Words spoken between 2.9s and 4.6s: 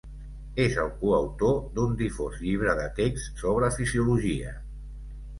text sobre fisiologia.